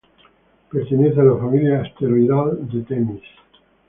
Pertenece 0.71 1.19
a 1.21 1.23
la 1.23 1.37
familia 1.37 1.81
asteroidal 1.83 2.57
de 2.73 2.81
Temis. 2.85 3.21